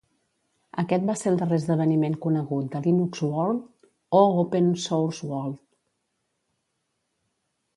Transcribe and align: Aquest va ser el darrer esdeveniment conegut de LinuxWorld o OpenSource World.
Aquest 0.83 1.03
va 1.09 1.15
ser 1.23 1.27
el 1.31 1.35
darrer 1.41 1.59
esdeveniment 1.61 2.15
conegut 2.23 2.71
de 2.75 2.81
LinuxWorld 2.85 3.61
o 4.21 4.23
OpenSource 4.45 5.29
World. 5.33 5.63